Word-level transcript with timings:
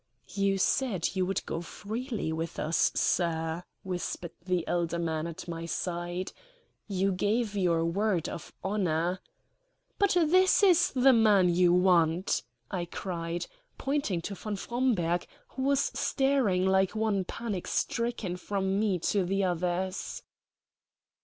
"You 0.33 0.57
said 0.57 1.15
you 1.15 1.27
would 1.27 1.45
go 1.45 1.61
freely 1.61 2.33
with 2.33 2.57
us, 2.57 2.91
sir," 2.95 3.61
whispered 3.83 4.31
the 4.43 4.67
elder 4.67 4.97
man 4.97 5.27
at 5.27 5.47
my 5.47 5.67
side. 5.67 6.31
"You 6.87 7.11
gave 7.11 7.55
your 7.55 7.85
word 7.85 8.27
of 8.27 8.51
honor." 8.63 9.19
"But 9.99 10.13
this 10.15 10.63
is 10.63 10.89
the 10.93 11.13
man 11.13 11.53
you 11.53 11.71
want," 11.71 12.41
I 12.71 12.85
cried, 12.85 13.45
pointing 13.77 14.21
to 14.21 14.33
von 14.33 14.55
Fromberg, 14.55 15.27
who 15.49 15.61
was 15.61 15.91
staring 15.93 16.65
like 16.65 16.95
one 16.95 17.23
panic 17.23 17.67
stricken 17.67 18.37
from 18.37 18.79
me 18.79 18.97
to 18.97 19.23
the 19.23 19.43
others. 19.43 20.23